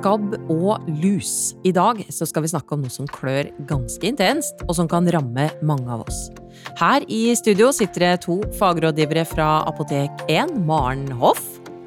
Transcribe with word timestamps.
skabb 0.00 0.32
og 0.48 0.86
lus. 1.02 1.52
I 1.66 1.72
dag 1.76 2.00
så 2.08 2.24
skal 2.28 2.44
vi 2.44 2.50
snakke 2.52 2.72
om 2.72 2.84
noe 2.84 2.92
som 2.92 3.08
klør 3.10 3.50
ganske 3.68 4.06
intenst, 4.08 4.62
og 4.66 4.76
som 4.78 4.88
kan 4.88 5.08
ramme 5.12 5.50
mange 5.66 5.92
av 5.92 6.06
oss. 6.06 6.28
Her 6.80 7.04
i 7.12 7.34
studio 7.36 7.70
sitter 7.76 8.06
det 8.06 8.12
to 8.24 8.40
fagrådgivere 8.56 9.26
fra 9.28 9.50
Apotek 9.68 10.24
1, 10.28 10.56
Maren 10.64 11.08
Hoff. 11.20 11.42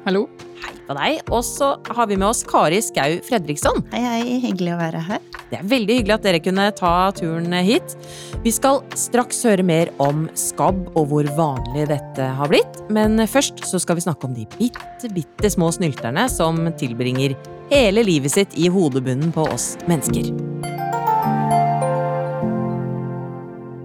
Hallo. 0.06 0.28
Hei 0.62 0.74
på 0.86 0.98
deg. 0.98 1.22
Og 1.32 1.42
så 1.46 1.74
har 1.96 2.10
vi 2.10 2.20
med 2.20 2.30
oss 2.30 2.44
Kari 2.46 2.82
Skau 2.84 3.18
Fredriksson. 3.26 3.82
Hei, 3.94 4.04
hei. 4.04 4.42
Hyggelig 4.44 4.76
å 4.76 4.82
være 4.84 5.02
her. 5.10 5.33
Det 5.50 5.58
er 5.58 5.66
veldig 5.68 5.98
hyggelig 5.98 6.14
at 6.16 6.26
dere 6.26 6.40
kunne 6.42 6.66
ta 6.76 6.92
turen 7.16 7.52
hit. 7.66 7.96
Vi 8.44 8.52
skal 8.54 8.80
straks 8.98 9.42
høre 9.46 9.64
mer 9.66 9.90
om 10.02 10.26
skabb 10.38 10.80
og 10.94 11.10
hvor 11.10 11.28
vanlig 11.36 11.88
dette 11.92 12.28
har 12.38 12.50
blitt. 12.50 12.80
Men 12.92 13.20
først 13.30 13.64
så 13.68 13.80
skal 13.82 13.98
vi 13.98 14.06
snakke 14.06 14.28
om 14.28 14.36
de 14.36 14.46
bitte, 14.56 15.10
bitte 15.14 15.50
små 15.52 15.70
snylterne 15.74 16.26
som 16.32 16.62
tilbringer 16.80 17.36
hele 17.70 18.04
livet 18.06 18.34
sitt 18.34 18.56
i 18.60 18.70
hodebunnen 18.72 19.32
på 19.34 19.46
oss 19.52 19.74
mennesker. 19.90 20.32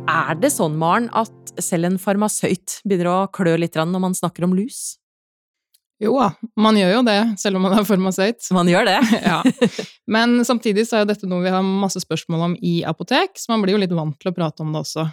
Er 0.09 0.37
det 0.37 0.51
sånn, 0.53 0.77
Maren, 0.77 1.07
at 1.17 1.61
selv 1.61 1.89
en 1.89 1.99
farmasøyt 2.01 2.79
begynner 2.85 3.11
å 3.11 3.29
klø 3.33 3.55
litt 3.59 3.77
når 3.79 4.03
man 4.03 4.17
snakker 4.17 4.45
om 4.45 4.55
lus? 4.57 4.99
Jo 5.99 6.13
da, 6.15 6.29
man 6.55 6.77
gjør 6.79 6.93
jo 6.93 6.99
det, 7.03 7.17
selv 7.41 7.59
om 7.59 7.65
man 7.67 7.75
er 7.75 7.87
farmasøyt. 7.87 8.45
Man 8.55 8.69
gjør 8.71 8.87
det. 8.87 8.99
ja. 9.29 9.41
Men 10.07 10.39
samtidig 10.47 10.85
så 10.87 10.95
er 10.95 11.03
jo 11.03 11.09
dette 11.11 11.27
noe 11.27 11.43
vi 11.43 11.51
har 11.51 11.65
masse 11.65 11.99
spørsmål 11.99 12.45
om 12.45 12.53
i 12.63 12.79
apotek, 12.87 13.35
så 13.35 13.51
man 13.51 13.65
blir 13.65 13.75
jo 13.75 13.81
litt 13.83 13.95
vant 13.95 14.15
til 14.19 14.31
å 14.31 14.35
prate 14.35 14.63
om 14.63 14.71
det 14.71 14.79
også. 14.85 15.09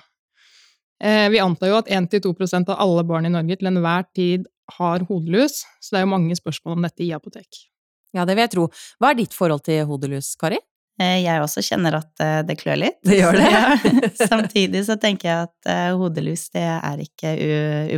Eh, 1.02 1.27
vi 1.35 1.43
antar 1.43 1.73
jo 1.73 1.80
at 1.80 1.91
1-2% 1.91 2.71
av 2.71 2.79
alle 2.80 3.02
barn 3.05 3.27
i 3.27 3.33
Norge 3.33 3.59
til 3.59 3.69
enhver 3.73 4.07
tid 4.16 4.47
har 4.79 5.02
hodelus, 5.09 5.65
så 5.83 5.95
det 5.95 5.99
er 6.01 6.07
jo 6.07 6.13
mange 6.15 6.37
spørsmål 6.38 6.79
om 6.79 6.87
dette 6.87 7.03
i 7.05 7.10
apotek. 7.16 7.66
Ja, 8.15 8.25
det 8.25 8.37
vil 8.37 8.47
jeg 8.47 8.53
tro. 8.55 8.66
Hva 9.03 9.10
er 9.10 9.19
ditt 9.19 9.35
forhold 9.37 9.65
til 9.66 9.82
hodelus, 9.91 10.30
Kari? 10.38 10.60
Eh, 11.03 11.19
jeg 11.25 11.43
også 11.43 11.65
kjenner 11.66 11.99
at 11.99 12.23
eh, 12.23 12.38
det 12.47 12.57
klør 12.63 12.79
litt. 12.85 13.01
Det 13.03 13.19
gjør 13.19 13.41
det? 13.41 13.51
Ja. 13.57 14.13
Samtidig 14.30 14.85
så 14.87 14.95
tenker 15.03 15.32
jeg 15.32 15.51
at 15.51 15.99
hodelus 15.99 16.47
det 16.55 16.63
er 16.63 17.03
ikke 17.03 17.35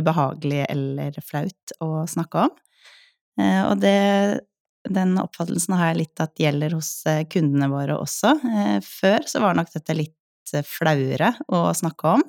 ubehagelig 0.01 0.65
eller 0.65 1.21
flaut 1.21 1.77
å 1.85 2.01
snakke 2.09 2.49
om. 2.49 2.57
Eh, 3.39 3.63
og 3.69 3.79
det, 3.83 4.39
den 4.89 5.17
oppfattelsen 5.21 5.75
har 5.79 5.91
jeg 5.91 6.01
litt 6.03 6.23
at 6.23 6.39
gjelder 6.41 6.75
hos 6.77 6.91
eh, 7.09 7.25
kundene 7.31 7.69
våre 7.71 7.99
også. 7.99 8.35
Eh, 8.51 8.77
før 8.85 9.27
så 9.29 9.43
var 9.43 9.57
nok 9.57 9.71
dette 9.75 9.97
litt 9.97 10.15
flauere 10.65 11.35
å 11.53 11.67
snakke 11.77 12.15
om, 12.17 12.23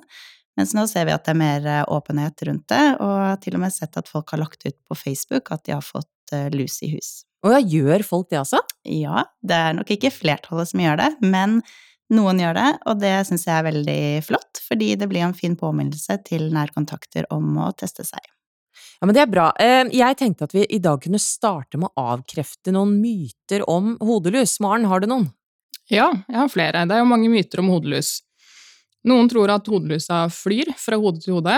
mens 0.59 0.75
nå 0.77 0.83
ser 0.85 1.07
vi 1.07 1.13
at 1.15 1.23
det 1.25 1.31
er 1.33 1.39
mer 1.39 1.63
åpenhet 1.89 2.43
rundt 2.45 2.67
det, 2.69 2.83
og 3.01 3.39
til 3.41 3.55
og 3.57 3.63
med 3.63 3.73
sett 3.73 3.97
at 3.97 4.11
folk 4.11 4.29
har 4.35 4.43
lagt 4.43 4.61
ut 4.67 4.77
på 4.85 4.97
Facebook 4.99 5.49
at 5.49 5.63
de 5.65 5.73
har 5.73 5.81
fått 5.81 6.35
lus 6.53 6.75
i 6.85 6.91
hus. 6.91 7.09
Og 7.41 7.55
ja, 7.55 7.61
gjør 7.65 8.03
folk 8.05 8.27
det 8.29 8.43
altså? 8.43 8.61
Ja, 8.85 9.23
det 9.41 9.57
er 9.57 9.73
nok 9.73 9.89
ikke 9.95 10.13
flertallet 10.13 10.69
som 10.69 10.83
gjør 10.83 11.01
det, 11.01 11.09
men 11.25 11.63
noen 12.13 12.43
gjør 12.43 12.59
det, 12.59 12.69
og 12.91 13.01
det 13.01 13.15
syns 13.25 13.47
jeg 13.47 13.55
er 13.55 13.67
veldig 13.71 14.01
flott, 14.27 14.61
fordi 14.67 14.93
det 15.01 15.09
blir 15.09 15.25
en 15.25 15.33
fin 15.33 15.57
påminnelse 15.57 16.19
til 16.27 16.51
nærkontakter 16.53 17.25
om 17.33 17.55
å 17.63 17.71
teste 17.73 18.05
seg. 18.05 18.21
Ja, 19.01 19.07
men 19.09 19.17
det 19.17 19.23
er 19.23 19.29
bra. 19.31 19.47
Eh, 19.57 19.87
jeg 19.97 20.17
tenkte 20.19 20.45
at 20.45 20.51
vi 20.53 20.61
i 20.69 20.77
dag 20.77 21.01
kunne 21.01 21.19
starte 21.19 21.79
med 21.81 21.89
å 21.89 22.03
avkrefte 22.13 22.69
noen 22.75 22.99
myter 23.01 23.63
om 23.65 23.95
hodelus. 23.97 24.59
Maren, 24.61 24.85
har 24.85 25.01
du 25.01 25.07
noen? 25.09 25.31
Ja, 25.89 26.11
jeg 26.27 26.37
har 26.37 26.51
flere. 26.53 26.83
Det 26.85 26.93
er 26.93 27.01
jo 27.01 27.09
mange 27.09 27.31
myter 27.33 27.63
om 27.63 27.71
hodelus. 27.73 28.19
Noen 29.09 29.25
tror 29.31 29.49
at 29.49 29.65
hodelusa 29.65 30.27
flyr 30.29 30.69
fra 30.77 31.01
hode 31.01 31.23
til 31.23 31.39
hode, 31.39 31.55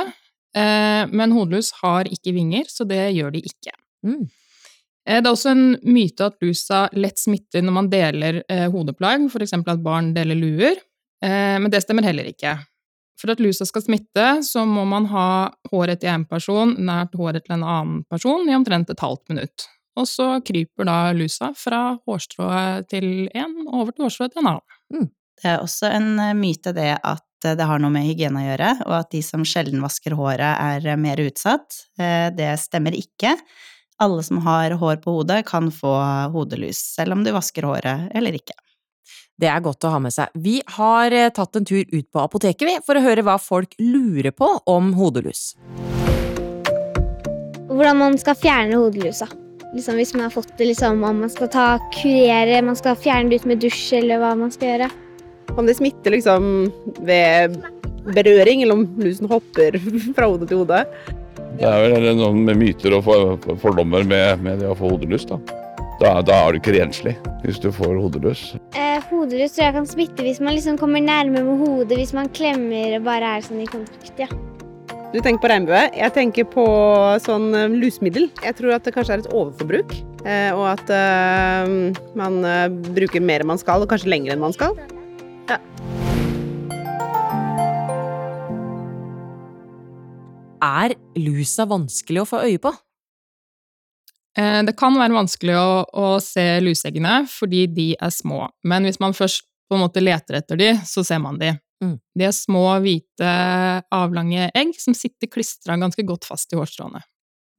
eh, 0.56 1.04
men 1.12 1.36
hodelus 1.36 1.74
har 1.82 2.08
ikke 2.08 2.32
vinger, 2.32 2.72
så 2.72 2.88
det 2.88 3.10
gjør 3.12 3.36
de 3.36 3.44
ikke. 3.44 3.76
Mm. 4.08 4.24
Eh, 5.04 5.20
det 5.20 5.28
er 5.28 5.34
også 5.34 5.52
en 5.52 5.66
myte 5.84 6.32
at 6.32 6.40
lusa 6.40 6.86
lett 6.96 7.20
smitter 7.20 7.60
når 7.60 7.76
man 7.76 7.92
deler 7.92 8.40
hodeplagg, 8.72 9.28
for 9.34 9.44
eksempel 9.44 9.76
at 9.76 9.84
barn 9.84 10.14
deler 10.16 10.40
luer, 10.40 10.80
men 11.24 11.72
det 11.72 11.80
stemmer 11.84 12.04
heller 12.04 12.28
ikke. 12.28 12.58
For 13.20 13.32
at 13.34 13.42
lusa 13.44 13.66
skal 13.70 13.86
smitte, 13.86 14.28
så 14.44 14.66
må 14.68 14.84
man 14.90 15.06
ha 15.12 15.28
håret 15.72 16.02
til 16.02 16.12
én 16.12 16.26
person 16.28 16.74
nært 16.82 17.16
håret 17.20 17.46
til 17.46 17.58
en 17.60 17.66
annen 17.66 18.04
person 18.12 18.50
i 18.50 18.56
omtrent 18.58 18.90
et 18.90 19.04
halvt 19.04 19.34
minutt. 19.34 19.68
Og 20.00 20.08
så 20.10 20.28
kryper 20.46 20.88
da 20.90 20.98
lusa 21.14 21.52
fra 21.58 21.84
hårstrået 22.08 22.90
til 22.90 23.28
én 23.30 23.60
over 23.70 23.94
til 23.94 24.08
hårstrået 24.08 24.34
til 24.34 24.42
en 24.42 24.56
annen. 24.56 24.80
Mm. 24.94 25.12
Det 25.44 25.52
er 25.52 25.62
også 25.62 25.92
en 25.92 26.10
eh, 26.22 26.34
myte 26.38 26.74
det 26.76 26.92
at 26.96 27.46
eh, 27.46 27.56
det 27.60 27.68
har 27.68 27.82
noe 27.82 27.94
med 27.94 28.08
hygiene 28.08 28.42
å 28.42 28.48
gjøre, 28.48 28.72
og 28.88 28.98
at 29.02 29.12
de 29.14 29.22
som 29.26 29.46
sjelden 29.48 29.84
vasker 29.84 30.16
håret 30.18 30.46
er 30.50 30.86
eh, 30.88 31.00
mer 31.00 31.22
utsatt. 31.24 31.84
Det 32.38 32.50
stemmer 32.62 32.96
ikke. 32.98 33.36
Alle 34.02 34.24
som 34.26 34.42
har 34.46 34.78
hår 34.80 35.02
på 35.04 35.14
hodet, 35.20 35.44
kan 35.48 35.70
få 35.72 35.94
hodelus, 36.34 36.82
selv 36.96 37.18
om 37.18 37.26
du 37.26 37.32
vasker 37.36 37.68
håret 37.68 38.10
eller 38.18 38.40
ikke. 38.40 38.56
Det 39.40 39.50
er 39.50 39.64
godt 39.66 39.86
å 39.88 39.94
ha 39.94 40.00
med 40.04 40.14
seg. 40.14 40.34
Vi 40.40 40.60
har 40.78 41.14
eh, 41.16 41.32
tatt 41.34 41.58
en 41.58 41.66
tur 41.68 41.82
ut 41.82 42.08
på 42.14 42.22
apoteket, 42.22 42.66
vi, 42.68 42.76
for 42.86 43.00
å 43.00 43.04
høre 43.04 43.26
hva 43.26 43.40
folk 43.42 43.74
lurer 43.82 44.32
på 44.36 44.50
om 44.70 44.94
hodelus. 44.98 45.54
Hvordan 47.74 47.98
man 48.00 48.20
skal 48.22 48.38
fjerne 48.38 48.78
hodelusa. 48.78 49.30
Liksom 49.74 49.98
hvis 49.98 50.14
man 50.14 50.28
har 50.28 50.34
fått 50.36 50.52
det, 50.60 50.68
liksom, 50.70 51.02
om 51.02 51.24
man 51.26 51.32
skal 51.34 51.50
ta 51.50 51.68
kurere, 51.96 52.62
man 52.62 52.78
skal 52.78 52.98
fjerne 53.00 53.32
det 53.32 53.42
ut 53.42 53.50
med 53.50 53.64
dusj, 53.64 53.88
eller 54.04 54.22
hva 54.22 54.36
man 54.38 54.54
skal 54.54 54.70
gjøre. 54.70 54.92
Om 55.58 55.66
det 55.66 55.78
smitter 55.80 56.14
liksom 56.14 56.46
ved 57.06 57.58
berøring, 58.14 58.62
eller 58.62 58.78
om 58.78 58.86
lusen 59.02 59.30
hopper 59.32 59.80
fra 60.16 60.30
hode 60.30 60.46
til 60.50 60.62
hode. 60.62 60.84
Det 61.58 61.66
er 61.70 61.84
vel 61.90 62.08
noen 62.18 62.46
myter 62.58 62.96
og 62.98 63.06
fordommer 63.62 64.06
med, 64.06 64.46
med 64.46 64.62
det 64.62 64.70
å 64.70 64.78
få 64.78 64.94
hodelus, 64.94 65.26
da. 65.30 65.42
Da, 66.04 66.18
da 66.20 66.36
er 66.36 66.52
du 66.52 66.58
ikke 66.60 66.74
renslig 66.76 67.14
hvis 67.46 67.62
du 67.64 67.70
får 67.72 67.94
hodelus. 67.96 68.42
Eh, 68.76 69.00
hodelus 69.08 69.54
tror 69.56 69.70
jeg 69.70 69.76
kan 69.78 69.86
smitte 69.88 70.26
hvis 70.26 70.42
man 70.44 70.52
liksom 70.58 70.76
kommer 70.80 71.00
nærme 71.00 71.40
med 71.46 71.62
hodet, 71.62 71.96
hvis 71.96 72.12
man 72.16 72.28
klemmer 72.36 72.98
og 72.98 73.06
bare 73.06 73.38
er 73.38 73.46
sånn 73.46 73.62
i 73.64 73.68
kontakt. 73.70 74.12
ja. 74.20 74.28
Du 75.14 75.20
tenker 75.22 75.40
på 75.46 75.52
regnbue. 75.52 75.80
Jeg 75.96 76.12
tenker 76.16 76.48
på 76.50 76.66
sånn 77.24 77.54
lusmiddel. 77.78 78.28
Jeg 78.44 78.58
tror 78.58 78.76
at 78.76 78.84
det 78.84 78.96
kanskje 78.98 79.16
er 79.16 79.24
et 79.24 79.32
overforbruk, 79.32 79.96
eh, 80.26 80.52
og 80.52 80.66
at 80.74 80.92
uh, 80.92 82.04
man 82.20 82.40
bruker 82.98 83.24
mer 83.24 83.46
enn 83.46 83.54
man 83.54 83.62
skal, 83.62 83.86
og 83.86 83.94
kanskje 83.94 84.12
lenger 84.12 84.36
enn 84.36 84.44
man 84.44 84.56
skal. 84.58 84.76
Ja. 85.48 85.62
Er 90.64 90.98
lusa 91.16 91.70
vanskelig 91.70 92.26
å 92.26 92.28
få 92.28 92.44
øye 92.50 92.60
på? 92.60 92.74
Eh, 94.38 94.62
det 94.66 94.76
kan 94.80 94.96
være 94.98 95.14
vanskelig 95.14 95.58
å, 95.60 95.84
å, 95.94 96.08
se 96.24 96.46
luseeggene 96.64 97.24
fordi 97.30 97.68
de 97.70 97.90
er 97.94 98.14
små, 98.14 98.48
men 98.66 98.88
hvis 98.88 99.02
man 99.04 99.14
først 99.14 99.46
på 99.70 99.78
en 99.78 99.84
måte 99.86 100.02
leter 100.04 100.40
etter 100.42 100.60
de, 100.60 100.74
så 100.86 101.06
ser 101.06 101.22
man 101.24 101.38
de. 101.42 101.54
Mm. 101.84 101.98
De 102.18 102.26
er 102.28 102.36
små, 102.36 102.66
hvite, 102.84 103.32
avlange 103.94 104.50
egg 104.56 104.76
som 104.80 104.96
sitter 104.98 105.30
klistra 105.32 105.78
ganske 105.80 106.06
godt 106.08 106.26
fast 106.30 106.54
i 106.54 106.60
hårstråene. 106.60 107.04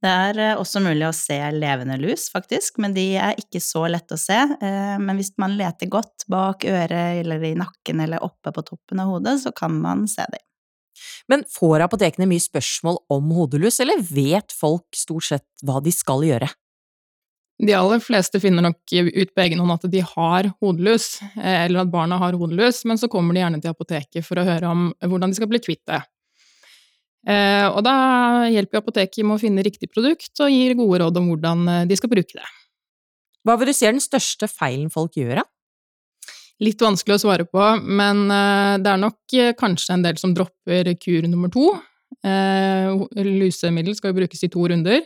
Det 0.05 0.11
er 0.11 0.39
eh, 0.41 0.57
også 0.59 0.81
mulig 0.83 1.07
å 1.07 1.15
se 1.15 1.37
levende 1.55 1.95
lus, 1.97 2.27
faktisk, 2.33 2.81
men 2.83 2.93
de 2.93 3.05
er 3.17 3.39
ikke 3.41 3.61
så 3.63 3.85
lette 3.89 4.17
å 4.17 4.21
se. 4.21 4.37
Eh, 4.37 4.97
men 5.01 5.17
hvis 5.17 5.33
man 5.41 5.55
leter 5.57 5.89
godt 5.91 6.27
bak 6.31 6.67
øret 6.67 7.21
eller 7.23 7.45
i 7.47 7.55
nakken 7.57 8.03
eller 8.03 8.25
oppe 8.25 8.53
på 8.53 8.65
toppen 8.67 9.01
av 9.01 9.13
hodet, 9.13 9.39
så 9.45 9.55
kan 9.55 9.79
man 9.81 10.05
se 10.11 10.27
dem. 10.29 10.43
Men 11.31 11.43
får 11.51 11.83
apotekene 11.87 12.27
mye 12.29 12.43
spørsmål 12.43 13.01
om 13.11 13.31
hodelus, 13.35 13.79
eller 13.83 14.03
vet 14.03 14.53
folk 14.55 14.85
stort 14.95 15.27
sett 15.31 15.65
hva 15.65 15.81
de 15.83 15.93
skal 15.95 16.23
gjøre? 16.27 16.51
De 17.55 17.71
aller 17.71 18.01
fleste 18.03 18.39
finner 18.43 18.65
nok 18.65 18.91
ut 18.91 19.31
på 19.31 19.43
egen 19.45 19.61
hånd 19.63 19.73
at 19.77 19.85
de 19.91 20.01
har 20.03 20.49
hodelus, 20.59 21.21
eh, 21.39 21.63
eller 21.65 21.85
at 21.85 21.91
barna 21.93 22.17
har 22.19 22.35
hodelus, 22.35 22.81
men 22.83 22.99
så 22.99 23.07
kommer 23.11 23.35
de 23.35 23.45
gjerne 23.45 23.61
til 23.63 23.71
apoteket 23.71 24.27
for 24.27 24.41
å 24.41 24.43
høre 24.43 24.71
om 24.71 24.89
hvordan 24.99 25.31
de 25.31 25.39
skal 25.39 25.49
bli 25.51 25.61
kvitt 25.63 25.83
det. 25.87 26.01
Eh, 27.31 27.65
og 27.71 27.79
da 27.87 27.95
hjelper 28.51 28.81
apoteket 28.81 29.23
med 29.23 29.37
å 29.37 29.41
finne 29.41 29.63
riktig 29.65 29.89
produkt 29.89 30.43
og 30.43 30.51
gir 30.51 30.75
gode 30.77 30.99
råd 31.01 31.21
om 31.21 31.31
hvordan 31.31 31.63
eh, 31.71 31.85
de 31.87 31.97
skal 31.97 32.11
bruke 32.11 32.35
det. 32.35 32.49
Hva 33.47 33.55
vil 33.61 33.71
du 33.71 33.77
si 33.77 33.87
er 33.87 33.95
den 33.95 34.03
største 34.03 34.49
feilen 34.51 34.91
folk 34.91 35.15
gjør, 35.15 35.39
da? 35.39 35.47
Litt 36.65 36.83
vanskelig 36.83 37.15
å 37.15 37.23
svare 37.23 37.45
på, 37.47 37.63
men 37.83 38.29
det 38.79 38.87
er 38.87 38.99
nok 39.01 39.33
kanskje 39.59 39.97
en 39.97 40.05
del 40.05 40.15
som 40.15 40.31
dropper 40.31 40.87
kur 41.03 41.27
nummer 41.27 41.51
to. 41.51 41.65
Lusemiddel 42.23 43.97
skal 43.97 44.13
jo 44.13 44.17
brukes 44.21 44.45
i 44.47 44.49
to 44.53 44.63
runder. 44.71 45.03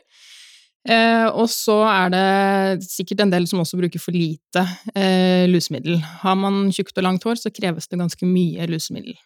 Eh, 0.88 1.28
og 1.28 1.50
så 1.52 1.82
er 1.84 2.14
det 2.14 2.88
sikkert 2.88 3.26
en 3.26 3.34
del 3.34 3.48
som 3.50 3.60
også 3.60 3.80
bruker 3.82 4.00
for 4.00 4.16
lite 4.16 4.64
eh, 4.96 5.44
lusemiddel. 5.52 6.00
Har 6.24 6.38
man 6.40 6.70
tjukt 6.72 6.96
og 6.98 7.06
langt 7.06 7.28
hår, 7.28 7.42
så 7.42 7.52
kreves 7.52 7.92
det 7.92 8.00
ganske 8.00 8.30
mye 8.30 8.70
lusemiddel. 8.72 9.18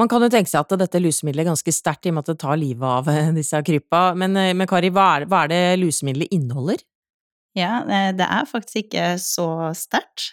Man 0.00 0.08
kan 0.08 0.24
jo 0.24 0.30
tenke 0.32 0.48
seg 0.48 0.64
at 0.64 0.72
dette 0.80 1.00
lusemiddelet 1.02 1.44
er 1.44 1.52
ganske 1.52 1.74
sterkt 1.74 2.06
i 2.06 2.12
og 2.12 2.16
med 2.16 2.24
at 2.24 2.32
det 2.32 2.40
tar 2.40 2.56
livet 2.60 2.86
av 2.88 3.10
eh, 3.12 3.28
disse 3.36 3.60
krypa, 3.66 4.06
men, 4.18 4.38
eh, 4.40 4.54
men 4.56 4.68
Kari, 4.68 4.88
hva 4.94 5.08
er, 5.18 5.28
hva 5.28 5.44
er 5.44 5.52
det 5.52 5.82
lusemiddelet 5.82 6.32
inneholder? 6.32 6.80
Ja, 7.58 7.82
eh, 7.84 8.08
det 8.16 8.24
er 8.24 8.48
faktisk 8.48 8.86
ikke 8.86 9.10
så 9.20 9.48
sterkt. 9.76 10.30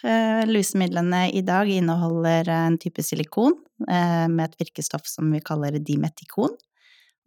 Lusemidlene 0.48 1.26
i 1.36 1.44
dag 1.44 1.68
inneholder 1.68 2.48
en 2.54 2.80
type 2.80 3.04
silikon 3.04 3.58
med 3.80 4.42
et 4.44 4.58
virkestoff 4.60 5.06
som 5.08 5.28
vi 5.32 5.40
kaller 5.44 5.76
dimetikon. 5.80 6.52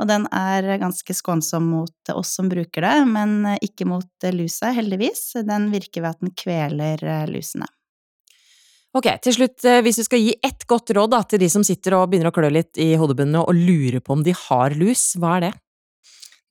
Og 0.01 0.09
den 0.09 0.25
er 0.33 0.65
ganske 0.81 1.13
skånsom 1.13 1.67
mot 1.69 2.13
oss 2.15 2.33
som 2.39 2.49
bruker 2.49 2.81
det, 2.81 2.95
men 3.07 3.53
ikke 3.61 3.85
mot 3.87 4.27
lusa, 4.33 4.71
heldigvis. 4.73 5.35
Den 5.45 5.69
virker 5.73 6.01
ved 6.01 6.15
at 6.15 6.23
den 6.23 6.33
kveler 6.37 7.03
lusene. 7.29 7.69
Ok, 8.93 9.07
til 9.25 9.33
slutt, 9.33 9.65
hvis 9.85 9.97
du 9.97 10.03
skal 10.05 10.21
gi 10.21 10.33
ett 10.45 10.67
godt 10.69 10.91
råd 10.93 11.13
da, 11.13 11.23
til 11.25 11.41
de 11.41 11.47
som 11.49 11.63
sitter 11.65 11.95
og 11.97 12.11
begynner 12.11 12.29
å 12.29 12.35
klø 12.35 12.49
litt 12.53 12.77
i 12.77 12.91
hodebunnen 12.99 13.39
og 13.41 13.53
lurer 13.57 14.03
på 14.05 14.13
om 14.13 14.21
de 14.25 14.35
har 14.37 14.75
lus, 14.77 15.15
hva 15.17 15.37
er 15.37 15.47
det? 15.47 15.53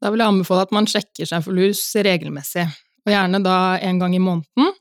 Da 0.03 0.11
vil 0.11 0.25
jeg 0.25 0.35
anbefale 0.35 0.65
at 0.67 0.75
man 0.75 0.89
sjekker 0.91 1.29
seg 1.31 1.45
for 1.45 1.55
lus 1.55 1.83
regelmessig, 2.03 2.65
og 3.07 3.15
gjerne 3.15 3.39
da 3.45 3.59
en 3.87 4.01
gang 4.03 4.17
i 4.19 4.23
måneden. 4.23 4.75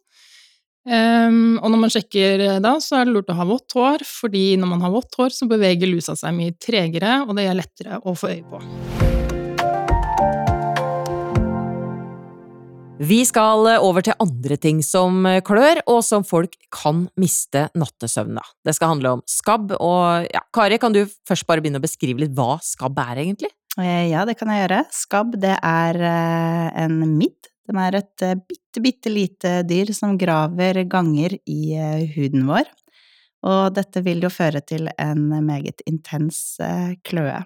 Um, 0.81 1.59
og 1.61 1.69
når 1.69 1.77
man 1.83 1.91
sjekker 1.93 2.41
da, 2.63 2.73
så 2.81 2.97
er 2.97 3.05
det 3.05 3.13
lurt 3.13 3.29
å 3.29 3.37
ha 3.37 3.45
vått 3.45 3.75
hår, 3.77 4.01
fordi 4.07 4.55
når 4.57 4.71
man 4.71 4.81
har 4.81 4.93
vått 4.95 5.13
hår, 5.19 5.35
så 5.35 5.45
beveger 5.49 5.91
lusa 5.91 6.15
seg 6.17 6.33
mye 6.33 6.55
tregere, 6.57 7.19
og 7.27 7.35
det 7.37 7.45
er 7.45 7.59
lettere 7.59 8.01
å 8.01 8.15
få 8.17 8.33
øye 8.33 8.45
på. 8.49 8.61
Vi 13.01 13.23
skal 13.25 13.65
over 13.81 14.05
til 14.05 14.13
andre 14.21 14.57
ting 14.61 14.83
som 14.85 15.23
klør, 15.45 15.79
og 15.89 16.03
som 16.05 16.25
folk 16.25 16.53
kan 16.73 17.07
miste 17.17 17.63
nattesøvnen 17.73 18.37
av. 18.41 18.51
Det 18.65 18.75
skal 18.77 18.93
handle 18.93 19.15
om 19.17 19.23
skabb, 19.29 19.73
og 19.77 20.27
ja, 20.29 20.43
Kari, 20.53 20.77
kan 20.81 20.93
du 20.93 21.03
først 21.29 21.47
bare 21.49 21.65
begynne 21.65 21.81
å 21.81 21.85
beskrive 21.85 22.21
litt 22.21 22.35
hva 22.37 22.59
skabb 22.65 23.01
er, 23.01 23.23
egentlig? 23.23 23.53
Eh, 23.79 24.09
ja, 24.11 24.25
det 24.27 24.35
kan 24.39 24.51
jeg 24.53 24.65
gjøre. 24.65 24.81
Skabb, 24.93 25.37
det 25.41 25.55
er 25.55 26.01
eh, 26.03 26.67
en 26.83 26.99
midd. 27.15 27.50
Den 27.71 27.79
er 27.79 27.97
et 28.01 28.25
eh, 28.27 28.35
bitte, 28.35 28.83
bitte 28.83 29.13
lite 29.13 29.53
dyr 29.67 29.93
som 29.95 30.17
graver 30.19 30.83
ganger 30.91 31.37
i 31.47 31.61
huden 32.15 32.45
vår. 32.49 32.67
Og 33.47 33.71
dette 33.73 34.03
vil 34.05 34.21
jo 34.21 34.29
føre 34.29 34.61
til 34.61 34.91
en 35.01 35.23
meget 35.47 35.81
intens 35.89 36.59
kløe. 37.07 37.39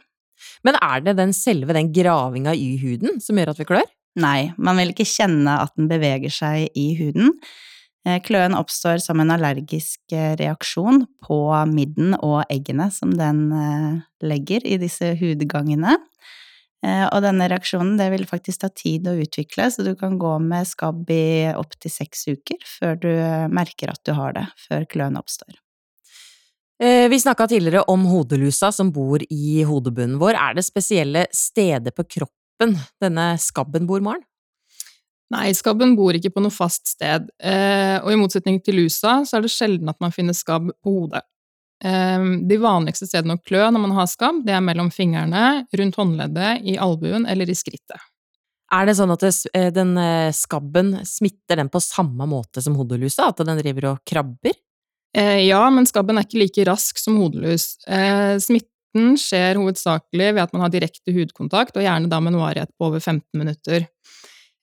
Men 0.67 0.75
er 0.81 1.05
det 1.05 1.15
den 1.21 1.31
selve 1.33 1.71
den 1.77 1.93
gravinga 1.95 2.51
i 2.51 2.73
huden 2.81 3.21
som 3.23 3.39
gjør 3.39 3.53
at 3.53 3.61
vi 3.61 3.67
klør? 3.69 3.93
Nei, 4.19 4.51
man 4.57 4.79
vil 4.79 4.91
ikke 4.93 5.07
kjenne 5.07 5.57
at 5.63 5.73
den 5.75 5.87
beveger 5.91 6.31
seg 6.31 6.67
i 6.75 6.89
huden. 6.99 7.33
Eh, 8.05 8.19
kløen 8.21 8.55
oppstår 8.55 9.01
som 9.03 9.19
en 9.21 9.33
allergisk 9.33 10.13
eh, 10.13 10.35
reaksjon 10.39 11.03
på 11.25 11.39
midden 11.71 12.13
og 12.19 12.43
eggene 12.53 12.91
som 12.93 13.15
den 13.17 13.47
eh, 13.55 14.03
legger 14.23 14.65
i 14.67 14.77
disse 14.81 15.15
hudgangene. 15.19 15.97
Og 16.85 17.21
denne 17.23 17.47
reaksjonen 17.49 17.95
det 17.97 18.11
vil 18.13 18.27
faktisk 18.29 18.61
ta 18.61 18.67
tid 18.69 19.07
å 19.09 19.15
utvikle, 19.17 19.65
så 19.73 19.81
du 19.81 19.95
kan 19.97 20.19
gå 20.21 20.35
med 20.43 20.67
skabb 20.69 21.07
i 21.09 21.47
opptil 21.57 21.89
seks 21.89 22.27
uker 22.27 22.59
før 22.69 22.99
du 23.01 23.09
merker 23.49 23.89
at 23.89 24.03
du 24.05 24.11
har 24.13 24.35
det, 24.35 24.43
før 24.67 24.85
kløen 24.91 25.17
oppstår. 25.17 25.55
Vi 27.09 27.19
snakka 27.23 27.47
tidligere 27.49 27.87
om 27.89 28.05
hodelusa 28.05 28.69
som 28.75 28.91
bor 28.93 29.23
i 29.33 29.63
hodebunnen 29.65 30.19
vår. 30.21 30.37
Er 30.37 30.59
det 30.59 30.67
spesielle 30.67 31.25
steder 31.33 31.95
på 31.95 32.05
kroppen 32.19 32.77
denne 33.01 33.31
skabben 33.41 33.89
bor, 33.89 34.05
Maren? 34.05 34.21
Nei, 35.33 35.49
skabben 35.57 35.95
bor 35.97 36.13
ikke 36.13 36.29
på 36.35 36.43
noe 36.43 36.53
fast 36.53 36.91
sted, 36.91 37.31
eh, 37.41 37.97
og 37.97 38.11
i 38.13 38.17
motsetning 38.19 38.59
til 38.63 38.77
lusa 38.83 39.17
så 39.25 39.39
er 39.39 39.45
det 39.45 39.53
sjelden 39.53 39.89
at 39.89 39.97
man 40.03 40.13
finner 40.13 40.37
skabb 40.37 40.69
på 40.85 40.93
hodet. 40.99 41.23
Eh, 41.83 42.25
de 42.49 42.57
vanligste 42.61 43.07
stedene 43.09 43.37
å 43.37 43.43
klø 43.43 43.63
når 43.67 43.83
man 43.83 43.95
har 43.97 44.09
skabb, 44.09 44.43
det 44.47 44.55
er 44.55 44.63
mellom 44.63 44.91
fingrene, 44.93 45.65
rundt 45.75 45.97
håndleddet, 45.99 46.67
i 46.67 46.77
albuen 46.81 47.27
eller 47.29 47.49
i 47.49 47.57
skrittet. 47.57 48.11
Er 48.73 48.87
det 48.87 48.95
sånn 48.97 49.13
at 49.13 49.23
eh, 49.25 49.71
den 49.73 49.95
skabben 50.35 50.95
smitter 51.05 51.61
den 51.61 51.71
på 51.71 51.83
samme 51.83 52.27
måte 52.29 52.63
som 52.63 52.77
hodelusa, 52.79 53.29
at 53.31 53.43
den 53.45 53.59
driver 53.61 53.93
og 53.93 54.05
krabber? 54.07 54.55
Ja, 55.15 55.61
men 55.71 55.85
skabben 55.87 56.17
er 56.19 56.25
ikke 56.25 56.41
like 56.41 56.63
rask 56.67 56.97
som 56.99 57.15
hodelus. 57.21 57.77
Smitten 58.43 59.13
skjer 59.15 59.55
hovedsakelig 59.55 60.33
ved 60.33 60.41
at 60.43 60.51
man 60.51 60.65
har 60.65 60.73
direkte 60.73 61.13
hudkontakt, 61.15 61.77
og 61.79 61.85
gjerne 61.85 62.09
da 62.11 62.19
med 62.19 62.33
en 62.33 62.41
varighet 62.41 62.73
på 62.75 62.89
over 62.89 62.99
15 62.99 63.23
minutter. 63.39 63.85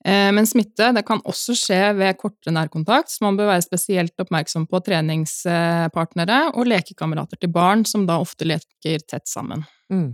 Eh, 0.05 0.31
men 0.35 0.49
smitte 0.49 0.91
det 0.97 1.05
kan 1.07 1.23
også 1.29 1.55
skje 1.59 1.81
ved 1.99 2.19
kortere 2.21 2.55
nærkontakt, 2.57 3.13
så 3.13 3.27
man 3.27 3.39
bør 3.39 3.53
være 3.53 3.67
spesielt 3.67 4.19
oppmerksom 4.23 4.67
på 4.71 4.81
treningspartnere 4.87 6.41
og 6.57 6.67
lekekamerater 6.73 7.39
til 7.43 7.53
barn, 7.55 7.87
som 7.87 8.09
da 8.09 8.19
ofte 8.23 8.49
leker 8.49 9.07
tett 9.07 9.31
sammen. 9.31 9.63
Mm. 9.93 10.13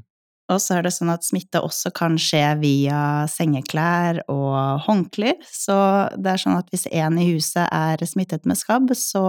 Og 0.49 0.61
så 0.65 0.79
er 0.79 0.87
det 0.87 0.95
sånn 0.97 1.13
at 1.13 1.27
smitte 1.27 1.61
også 1.61 1.91
kan 1.97 2.15
skje 2.21 2.43
via 2.63 3.01
sengeklær 3.29 4.23
og 4.33 4.85
håndklær, 4.87 5.37
så 5.45 5.77
det 6.17 6.33
er 6.33 6.41
sånn 6.41 6.57
at 6.57 6.71
hvis 6.73 6.87
én 6.89 7.19
i 7.21 7.27
huset 7.35 7.67
er 7.67 8.05
smittet 8.09 8.49
med 8.49 8.57
skabb, 8.57 8.95
så 8.97 9.21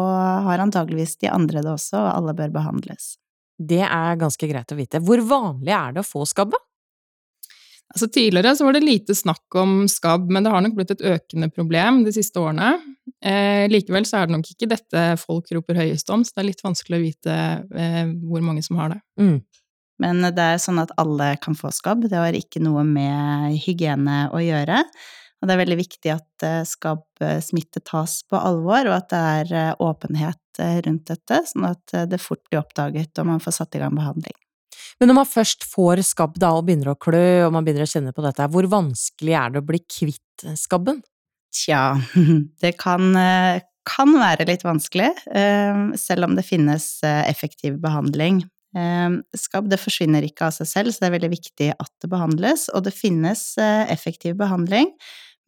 har 0.47 0.63
antageligvis 0.63 1.17
de 1.19 1.31
andre 1.31 1.63
det 1.65 1.73
også, 1.73 1.99
og 1.99 2.13
alle 2.13 2.35
bør 2.37 2.55
behandles. 2.55 3.17
Det 3.59 3.83
er 3.83 4.19
ganske 4.19 4.47
greit 4.47 4.71
å 4.71 4.79
vite. 4.79 5.03
Hvor 5.03 5.19
vanlig 5.27 5.75
er 5.75 5.97
det 5.97 6.05
å 6.05 6.07
få 6.07 6.23
skabb, 6.27 6.55
da? 6.55 6.63
Altså 7.89 8.07
Tidligere 8.13 8.53
så 8.55 8.67
var 8.67 8.75
det 8.75 8.85
lite 8.85 9.15
snakk 9.17 9.55
om 9.57 9.87
skabb, 9.89 10.27
men 10.29 10.45
det 10.45 10.51
har 10.53 10.61
nok 10.61 10.75
blitt 10.77 10.91
et 10.93 11.05
økende 11.09 11.49
problem 11.49 12.03
de 12.05 12.13
siste 12.13 12.37
årene. 12.37 12.75
Eh, 13.25 13.65
likevel 13.71 14.05
så 14.05 14.19
er 14.19 14.27
det 14.29 14.35
nok 14.35 14.51
ikke 14.51 14.69
dette 14.69 15.05
folk 15.21 15.49
roper 15.55 15.79
høyest 15.81 16.11
om, 16.13 16.21
så 16.21 16.35
det 16.35 16.43
er 16.43 16.49
litt 16.51 16.65
vanskelig 16.65 16.99
å 16.99 17.05
vite 17.07 17.37
eh, 17.73 18.03
hvor 18.29 18.45
mange 18.45 18.61
som 18.65 18.77
har 18.81 18.93
det. 18.93 18.99
Mm. 19.21 19.39
Men 19.99 20.21
det 20.23 20.45
er 20.53 20.61
sånn 20.61 20.79
at 20.79 20.93
alle 21.01 21.33
kan 21.43 21.57
få 21.57 21.73
skabb, 21.75 22.05
det 22.07 22.19
har 22.19 22.37
ikke 22.37 22.61
noe 22.63 22.85
med 22.87 23.57
hygiene 23.65 24.27
å 24.31 24.43
gjøre. 24.43 24.83
Og 25.39 25.47
det 25.47 25.55
er 25.55 25.61
veldig 25.61 25.79
viktig 25.79 26.11
at 26.11 26.45
eh, 26.45 26.61
skabbsmitte 26.67 27.81
tas 27.87 28.19
på 28.27 28.39
alvor, 28.39 28.89
og 28.89 28.95
at 28.97 29.09
det 29.13 29.21
er 29.39 29.53
eh, 29.55 29.71
åpenhet 29.83 30.61
eh, 30.61 30.79
rundt 30.85 31.07
dette, 31.11 31.41
sånn 31.47 31.69
at 31.69 31.95
det 32.11 32.19
fort 32.21 32.43
blir 32.49 32.61
oppdaget 32.61 33.21
og 33.21 33.29
man 33.31 33.43
får 33.43 33.61
satt 33.61 33.79
i 33.79 33.83
gang 33.83 33.95
behandling. 33.95 34.35
Men 34.99 35.11
når 35.11 35.19
man 35.21 35.29
først 35.29 35.65
får 35.69 36.01
skabb 36.07 36.39
da 36.41 36.51
og 36.57 36.65
begynner 36.67 36.93
å 36.93 36.99
klø 36.99 37.45
og 37.45 37.53
man 37.55 37.65
begynner 37.67 37.85
å 37.85 37.91
kjenne 37.91 38.13
på 38.15 38.25
dette, 38.25 38.49
hvor 38.51 38.67
vanskelig 38.71 39.37
er 39.37 39.53
det 39.53 39.61
å 39.61 39.67
bli 39.69 39.81
kvitt 39.85 40.47
skabben? 40.59 41.03
Tja, 41.55 41.97
det 42.63 42.75
kan, 42.81 43.09
eh, 43.17 43.61
kan 43.89 44.13
være 44.19 44.47
litt 44.49 44.65
vanskelig, 44.65 45.09
eh, 45.33 45.81
selv 45.97 46.29
om 46.29 46.35
det 46.37 46.45
finnes 46.47 46.91
eh, 47.03 47.25
effektiv 47.29 47.81
behandling. 47.83 48.43
Skabb 49.33 49.65
det 49.65 49.79
forsvinner 49.81 50.21
ikke 50.21 50.45
av 50.45 50.53
seg 50.53 50.67
selv, 50.69 50.93
så 50.93 51.01
det 51.01 51.07
er 51.07 51.13
veldig 51.15 51.29
viktig 51.31 51.69
at 51.73 51.89
det 52.03 52.09
behandles. 52.11 52.67
Og 52.77 52.83
det 52.85 52.93
finnes 52.93 53.41
effektiv 53.57 54.35
behandling, 54.37 54.91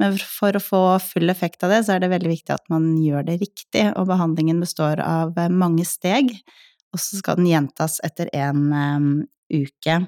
men 0.01 0.15
for 0.17 0.57
å 0.57 0.63
få 0.63 0.79
full 1.05 1.29
effekt 1.29 1.61
av 1.61 1.69
det, 1.69 1.83
så 1.85 1.93
er 1.93 2.01
det 2.01 2.09
veldig 2.15 2.31
viktig 2.31 2.55
at 2.55 2.65
man 2.73 2.95
gjør 2.97 3.27
det 3.27 3.37
riktig. 3.43 3.83
Og 3.93 4.09
behandlingen 4.09 4.63
består 4.65 5.03
av 5.05 5.37
mange 5.53 5.85
steg 5.85 6.33
og 6.91 6.99
så 7.01 7.19
skal 7.21 7.39
den 7.39 7.49
gjentas 7.51 7.99
etter 8.05 8.31
en 8.35 8.67
um, 8.71 9.13
uke. 9.51 10.01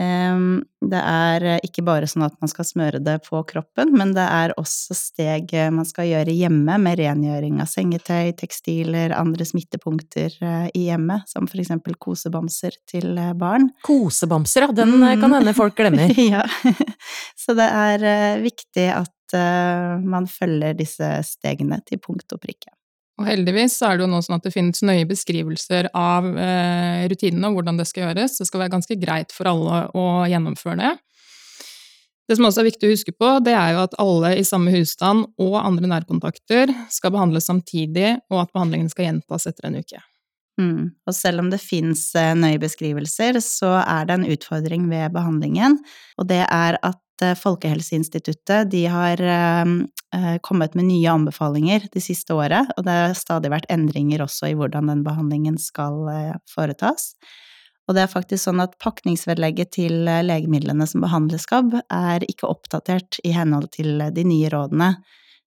Um, 0.00 0.62
det 0.88 0.98
er 0.98 1.44
eh, 1.44 1.58
ikke 1.66 1.82
bare 1.84 2.06
sånn 2.08 2.24
at 2.24 2.34
man 2.40 2.50
skal 2.50 2.64
smøre 2.64 2.98
det 3.04 3.18
på 3.26 3.42
kroppen, 3.46 3.90
men 3.92 4.14
det 4.16 4.24
er 4.24 4.54
også 4.58 4.96
steg 4.96 5.52
eh, 5.52 5.68
man 5.74 5.84
skal 5.86 6.08
gjøre 6.08 6.32
hjemme 6.32 6.78
med 6.80 6.96
rengjøring 6.98 7.60
av 7.62 7.68
sengetøy, 7.70 8.32
tekstiler, 8.38 9.12
andre 9.14 9.44
smittepunkter 9.46 10.32
uh, 10.40 10.66
i 10.72 10.86
hjemmet, 10.88 11.28
som 11.30 11.46
for 11.50 11.60
eksempel 11.60 11.98
kosebamser 12.00 12.80
til 12.88 13.12
uh, 13.20 13.34
barn. 13.38 13.68
Kosebamser, 13.84 14.66
ja, 14.66 14.76
den 14.80 14.96
mm. 14.96 15.08
kan 15.20 15.36
hende 15.36 15.54
folk 15.60 15.76
glemmer. 15.78 16.10
ja, 16.34 16.46
så 17.38 17.54
det 17.58 17.68
er 17.68 18.06
uh, 18.08 18.44
viktig 18.48 18.88
at 18.96 19.10
man 19.32 20.26
følger 20.28 20.74
disse 20.76 21.06
stegene 21.24 21.78
til 21.88 21.96
punkt 22.04 22.34
og 22.36 22.42
prikke. 22.42 22.68
Og 23.20 23.28
heldigvis 23.28 23.76
er 23.84 23.98
det 23.98 24.06
jo 24.06 24.10
nå 24.10 24.22
sånn 24.24 24.38
at 24.38 24.46
det 24.46 24.54
finnes 24.54 24.82
nøye 24.86 25.06
beskrivelser 25.08 25.90
av 25.96 26.26
eh, 26.32 27.04
rutinene 27.12 27.50
og 27.50 27.58
hvordan 27.58 27.80
det 27.80 27.86
skal 27.90 28.08
gjøres. 28.08 28.38
Det 28.40 28.48
skal 28.48 28.64
være 28.64 28.74
ganske 28.78 28.96
greit 29.00 29.34
for 29.36 29.50
alle 29.50 29.82
å 29.92 30.06
gjennomføre 30.30 30.78
det. 30.80 30.92
Det 32.30 32.38
som 32.38 32.46
også 32.48 32.62
er 32.62 32.68
viktig 32.70 32.88
å 32.88 32.94
huske 32.94 33.12
på, 33.12 33.34
det 33.44 33.52
er 33.58 33.74
jo 33.74 33.82
at 33.82 33.98
alle 34.00 34.36
i 34.38 34.46
samme 34.46 34.72
husstand 34.72 35.26
og 35.42 35.58
andre 35.60 35.90
nærkontakter 35.90 36.72
skal 36.92 37.12
behandles 37.12 37.50
samtidig, 37.50 38.14
og 38.32 38.44
at 38.44 38.54
behandlingen 38.54 38.88
skal 38.92 39.10
gjentas 39.10 39.48
etter 39.50 39.68
en 39.68 39.80
uke. 39.82 40.00
Mm. 40.60 40.92
Og 41.08 41.14
selv 41.16 41.40
om 41.40 41.48
det 41.52 41.62
fins 41.64 42.10
eh, 42.18 42.34
nøye 42.36 42.60
beskrivelser, 42.60 43.40
så 43.40 43.78
er 43.80 44.08
det 44.08 44.18
en 44.18 44.28
utfordring 44.34 44.90
ved 44.90 45.14
behandlingen, 45.14 45.78
og 46.20 46.28
det 46.28 46.44
er 46.44 46.80
at 46.82 47.00
Eh, 47.22 47.34
Folkehelseinstituttet 47.38 48.70
de 48.70 48.86
har 48.86 49.20
eh, 49.22 50.36
kommet 50.40 50.74
med 50.74 50.88
nye 50.88 51.10
anbefalinger 51.10 51.86
de 51.92 52.02
siste 52.02 52.34
året, 52.34 52.70
og 52.76 52.86
det 52.86 52.96
har 52.98 53.14
stadig 53.18 53.52
vært 53.52 53.70
endringer 53.72 54.24
også 54.24 54.50
i 54.50 54.58
hvordan 54.58 54.90
den 54.90 55.04
behandlingen 55.06 55.58
skal 55.60 56.02
foretas. 56.50 57.12
Og 57.88 57.96
det 57.96 58.04
er 58.04 58.12
faktisk 58.12 58.46
sånn 58.46 58.62
at 58.62 58.76
pakningsvedlegget 58.82 59.72
til 59.74 60.04
legemidlene 60.06 60.86
som 60.86 61.02
behandler 61.02 61.40
skabb, 61.42 61.74
er 61.90 62.22
ikke 62.28 62.50
oppdatert 62.50 63.18
i 63.26 63.32
henhold 63.34 63.72
til 63.74 63.98
de 64.14 64.24
nye 64.26 64.52
rådene. 64.52 64.94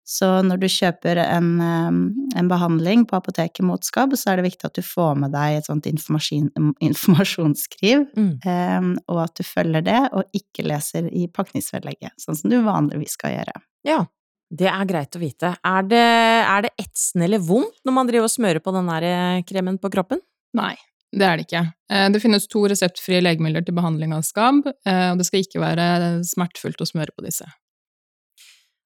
Så 0.06 0.28
når 0.46 0.60
du 0.62 0.68
kjøper 0.70 1.18
en, 1.24 1.62
en, 1.62 2.50
behandling 2.50 3.06
på 3.10 3.16
apoteket 3.18 3.66
mot 3.66 3.84
skabb, 3.84 4.14
så 4.14 4.30
er 4.32 4.36
det 4.38 4.46
viktig 4.52 4.66
at 4.70 4.78
du 4.78 4.84
får 4.86 5.16
med 5.24 5.32
deg 5.34 5.58
et 5.58 5.66
sånt 5.66 5.86
informasjonsskriv, 5.90 8.00
mm. 8.14 8.34
um, 8.46 8.92
og 9.10 9.18
at 9.24 9.34
du 9.40 9.44
følger 9.48 9.82
det, 9.88 10.02
og 10.14 10.24
ikke 10.38 10.68
leser 10.70 11.04
i 11.10 11.26
pakningsvedlegget, 11.34 12.14
sånn 12.22 12.38
som 12.38 12.50
du 12.54 12.58
vanligvis 12.68 13.14
skal 13.18 13.34
gjøre. 13.40 13.56
Ja, 13.90 14.06
det 14.54 14.70
er 14.70 14.86
greit 14.86 15.18
å 15.18 15.22
vite. 15.22 15.56
Er 15.66 15.82
det, 15.90 16.06
er 16.46 16.62
det 16.68 16.76
etsende 16.78 17.26
eller 17.26 17.42
vondt 17.42 17.82
når 17.86 17.94
man 17.98 18.08
driver 18.10 18.26
og 18.30 18.36
smører 18.36 18.62
på 18.62 18.72
den 18.76 18.88
der 18.94 19.42
kremen 19.50 19.78
på 19.82 19.90
kroppen? 19.94 20.20
Nei, 20.56 20.76
det 21.16 21.26
er 21.26 21.40
det 21.40 21.48
ikke. 21.48 21.64
Eh, 21.92 22.08
det 22.14 22.22
finnes 22.24 22.48
to 22.52 22.66
reseptfrie 22.70 23.24
legemidler 23.26 23.66
til 23.66 23.78
behandling 23.78 24.12
av 24.16 24.26
skabb, 24.28 24.66
eh, 24.70 25.08
og 25.12 25.20
det 25.20 25.28
skal 25.28 25.46
ikke 25.46 25.64
være 25.64 25.86
smertefullt 26.28 26.84
å 26.84 26.92
smøre 26.94 27.16
på 27.16 27.26
disse. 27.26 27.48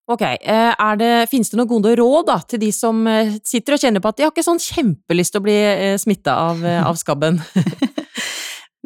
Ok, 0.09 0.23
er 0.25 0.95
det, 0.97 1.11
Finnes 1.29 1.51
det 1.51 1.59
noen 1.59 1.69
gode 1.69 1.91
råd 1.99 2.25
da, 2.31 2.39
til 2.49 2.63
de 2.63 2.71
som 2.73 3.03
sitter 3.45 3.75
og 3.75 3.83
kjenner 3.83 4.01
på 4.01 4.09
at 4.09 4.17
de 4.17 4.25
har 4.25 4.33
ikke 4.33 4.45
sånn 4.47 4.61
kjempelyst 4.63 5.35
til 5.35 5.41
å 5.41 5.45
bli 5.45 5.59
smitta 6.01 6.33
av, 6.49 6.63
av 6.89 6.97
skabben? 6.97 7.37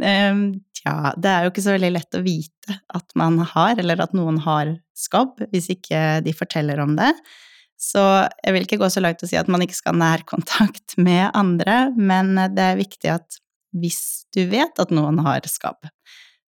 Tja, 0.83 0.91
ja, 0.91 1.13
det 1.15 1.31
er 1.31 1.45
jo 1.45 1.53
ikke 1.53 1.63
så 1.63 1.75
veldig 1.77 1.93
lett 1.95 2.17
å 2.17 2.23
vite 2.25 2.77
at 2.97 3.15
man 3.19 3.37
har, 3.53 3.77
eller 3.79 4.01
at 4.03 4.15
noen 4.17 4.41
har 4.43 4.73
skabb, 4.97 5.39
hvis 5.53 5.69
ikke 5.71 6.23
de 6.25 6.33
forteller 6.35 6.81
om 6.83 6.97
det. 6.97 7.13
Så 7.79 8.01
jeg 8.43 8.55
vil 8.55 8.65
ikke 8.67 8.79
gå 8.81 8.89
så 8.91 9.03
langt 9.03 9.23
og 9.23 9.31
si 9.31 9.39
at 9.39 9.49
man 9.51 9.63
ikke 9.63 9.77
skal 9.77 9.95
ha 9.95 10.01
nærkontakt 10.01 10.97
med 11.07 11.29
andre, 11.31 11.87
men 11.95 12.35
det 12.55 12.67
er 12.67 12.81
viktig 12.81 13.13
at 13.15 13.39
hvis 13.73 14.27
du 14.35 14.43
vet 14.51 14.77
at 14.79 14.91
noen 14.93 15.21
har 15.25 15.45
skabb, 15.49 15.87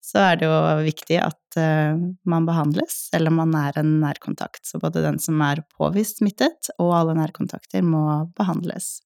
så 0.04 0.20
er 0.20 0.40
det 0.40 0.49
jo 0.49 0.56
viktig 0.84 1.16
at 1.23 1.58
uh, 1.58 1.96
man 2.28 2.49
behandles, 2.49 3.06
selv 3.12 3.30
om 3.30 3.40
man 3.40 3.54
er 3.56 3.80
en 3.80 3.96
nærkontakt. 4.02 4.62
Så 4.68 4.80
både 4.82 5.04
den 5.04 5.20
som 5.23 5.40
er 5.44 5.64
påvist 5.78 6.20
smittet, 6.20 6.68
og 6.78 6.92
alle 6.99 7.16
nærkontakter 7.16 7.84
må 7.87 8.04
behandles. 8.37 8.99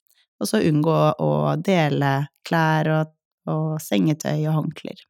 Og 0.42 0.50
så 0.50 0.62
unngå 0.66 0.98
å 1.22 1.30
dele 1.62 2.12
klær 2.46 2.90
og, 2.96 3.14
og 3.50 3.78
sengetøy 3.82 4.48
og 4.48 4.58
håndklær. 4.58 5.06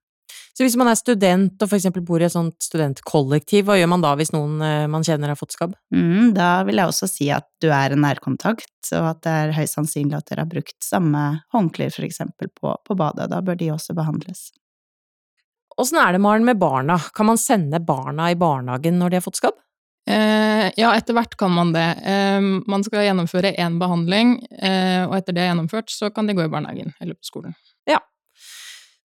Så 0.58 0.64
hvis 0.66 0.74
man 0.74 0.88
er 0.90 0.98
student 0.98 1.60
og 1.62 1.68
for 1.70 1.78
eksempel 1.78 2.02
bor 2.02 2.18
i 2.18 2.26
et 2.26 2.34
sånt 2.34 2.56
studentkollektiv, 2.64 3.68
hva 3.68 3.76
gjør 3.78 3.92
man 3.92 4.02
da 4.02 4.10
hvis 4.18 4.32
noen 4.34 4.56
eh, 4.66 4.88
man 4.90 5.04
kjenner 5.06 5.30
har 5.30 5.38
fått 5.38 5.54
skabb? 5.54 5.76
Mm, 5.94 6.32
da 6.34 6.64
vil 6.66 6.80
jeg 6.80 6.90
også 6.90 7.06
si 7.06 7.28
at 7.30 7.46
du 7.62 7.68
er 7.70 7.94
en 7.94 8.02
nærkontakt, 8.02 8.90
og 8.98 9.06
at 9.12 9.20
det 9.22 9.34
er 9.44 9.54
høyst 9.54 9.78
sannsynlig 9.78 10.18
at 10.18 10.26
dere 10.32 10.42
har 10.42 10.50
brukt 10.50 10.74
samme 10.82 11.22
håndklær 11.54 11.94
for 11.94 12.08
eksempel 12.08 12.50
på, 12.50 12.74
på 12.74 12.98
badet. 12.98 13.28
Da 13.30 13.38
bør 13.46 13.60
de 13.60 13.70
også 13.76 13.94
behandles. 13.94 14.48
Åssen 15.78 16.00
er 16.02 16.14
det, 16.14 16.20
Maren, 16.22 16.46
med 16.46 16.58
barna? 16.58 16.98
Kan 17.14 17.28
man 17.30 17.38
sende 17.38 17.78
barna 17.78 18.32
i 18.32 18.38
barnehagen 18.38 18.98
når 18.98 19.12
de 19.12 19.18
har 19.20 19.24
fått 19.24 19.38
skabb? 19.38 19.58
Eh, 20.08 20.66
ja, 20.80 20.90
etter 20.96 21.14
hvert 21.14 21.36
kan 21.38 21.52
man 21.54 21.70
det. 21.74 21.86
Eh, 22.02 22.40
man 22.70 22.84
skal 22.86 23.04
gjennomføre 23.06 23.54
én 23.60 23.78
behandling, 23.78 24.38
eh, 24.58 25.04
og 25.06 25.18
etter 25.20 25.36
det 25.36 25.44
er 25.44 25.52
gjennomført, 25.52 25.92
så 25.92 26.10
kan 26.14 26.26
de 26.26 26.34
gå 26.34 26.46
i 26.46 26.50
barnehagen 26.50 26.94
eller 26.98 27.14
på 27.14 27.28
skolen. 27.30 27.54
Ja, 27.88 28.00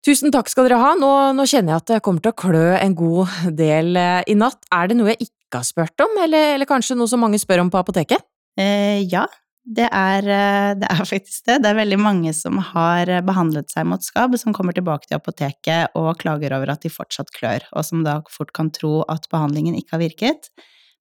Tusen 0.02 0.32
takk 0.34 0.48
skal 0.50 0.66
dere 0.66 0.80
ha. 0.82 0.94
Nå, 0.98 1.08
nå, 1.38 1.44
kjenner 1.46 1.76
jeg 1.76 1.82
at 1.84 1.90
det 1.92 2.00
kommer 2.02 2.22
til 2.24 2.32
å 2.32 2.38
klø 2.42 2.64
en 2.74 2.94
god 2.98 3.36
del 3.54 3.94
eh, 3.98 4.24
i 4.26 4.34
natt. 4.34 4.64
Er 4.74 4.90
det 4.90 4.96
noe 4.98 5.12
jeg 5.12 5.28
ikke 5.28 5.60
har 5.60 5.68
spurt 5.68 6.02
om, 6.02 6.16
eller, 6.24 6.56
eller 6.56 6.66
kanskje 6.66 6.96
noe 6.98 7.10
som 7.10 7.22
mange 7.22 7.38
spør 7.38 7.62
om 7.62 7.70
på 7.70 7.78
apoteket? 7.78 8.24
Eh, 8.58 9.04
ja, 9.06 9.28
det 9.62 9.86
er, 9.94 10.26
eh, 10.26 10.72
det 10.78 10.88
er, 10.90 11.04
faktisk 11.14 11.46
det. 11.46 11.60
Det 11.62 11.70
er 11.70 11.78
veldig 11.78 11.98
mange 12.02 12.34
som 12.36 12.58
har 12.72 13.10
behandlet 13.26 13.70
seg 13.72 13.86
mot 13.88 14.02
skabb, 14.02 14.36
som 14.40 14.54
kommer 14.56 14.76
tilbake 14.76 15.08
til 15.08 15.18
apoteket 15.20 15.94
og 15.98 16.16
klager 16.22 16.54
over 16.56 16.74
at 16.74 16.84
de 16.84 16.92
fortsatt 16.92 17.32
klør, 17.36 17.66
og 17.72 17.86
som 17.86 18.02
da 18.06 18.20
fort 18.32 18.52
kan 18.56 18.72
tro 18.74 19.00
at 19.12 19.28
behandlingen 19.32 19.78
ikke 19.78 19.96
har 19.96 20.04
virket. 20.04 20.50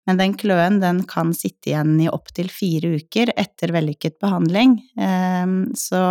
Men 0.07 0.19
den 0.19 0.33
kløen 0.39 0.79
den 0.81 1.03
kan 1.07 1.35
sitte 1.37 1.71
igjen 1.71 1.93
i 2.01 2.09
opptil 2.09 2.49
fire 2.51 2.95
uker 2.97 3.31
etter 3.37 3.73
vellykket 3.75 4.17
behandling, 4.23 4.79
eh, 4.99 5.47
så 5.77 6.03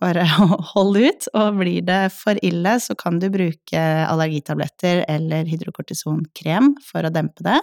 bare 0.00 0.24
hold 0.72 0.96
ut, 0.96 1.28
og 1.36 1.60
blir 1.60 1.84
det 1.84 2.00
for 2.16 2.40
ille, 2.44 2.78
så 2.80 2.96
kan 2.98 3.20
du 3.20 3.28
bruke 3.32 3.84
allergitabletter 4.06 5.04
eller 5.10 5.48
hydrokortisonkrem 5.50 6.76
for 6.86 7.04
å 7.04 7.12
dempe 7.12 7.44
det. 7.44 7.60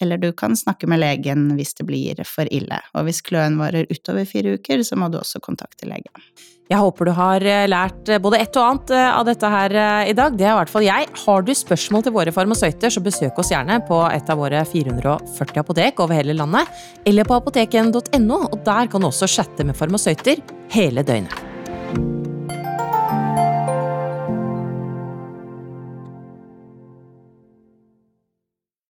Eller 0.00 0.20
du 0.20 0.30
kan 0.32 0.56
snakke 0.56 0.88
med 0.90 1.02
legen 1.02 1.50
hvis 1.58 1.74
det 1.78 1.86
blir 1.88 2.22
for 2.28 2.48
ille. 2.50 2.80
Og 2.96 3.08
hvis 3.08 3.20
kløen 3.26 3.58
varer 3.60 3.90
utover 3.90 4.24
fire 4.28 4.56
uker, 4.56 4.84
så 4.86 4.96
må 4.96 5.10
du 5.12 5.20
også 5.20 5.42
kontakte 5.44 5.88
legen. 5.88 6.24
Jeg 6.70 6.78
håper 6.78 7.08
du 7.08 7.10
har 7.16 7.42
eh, 7.42 7.66
lært 7.66 8.10
eh, 8.12 8.20
både 8.22 8.38
et 8.44 8.54
og 8.54 8.62
annet 8.62 8.92
eh, 8.94 9.08
av 9.10 9.24
dette 9.26 9.50
her 9.50 9.74
i 10.06 10.14
dag. 10.14 10.36
Det 10.38 10.46
er 10.46 10.52
i 10.52 10.58
hvert 10.60 10.70
fall 10.70 10.86
jeg. 10.86 11.08
Har 11.24 11.42
du 11.42 11.50
spørsmål 11.56 12.06
til 12.06 12.14
våre 12.14 12.34
farmasøyter, 12.34 12.94
så 12.94 13.02
besøk 13.02 13.42
oss 13.42 13.50
gjerne 13.50 13.80
på 13.88 13.98
et 14.06 14.30
av 14.30 14.38
våre 14.38 14.62
440 14.62 15.64
apotek 15.64 16.04
over 16.04 16.20
hele 16.20 16.38
landet, 16.38 16.70
eller 17.10 17.26
på 17.26 17.40
apoteken.no, 17.40 18.40
og 18.46 18.58
der 18.66 18.90
kan 18.92 19.02
du 19.02 19.10
også 19.10 19.30
chatte 19.30 19.66
med 19.66 19.78
farmasøyter 19.78 20.44
hele 20.76 21.06
døgnet. 21.06 22.19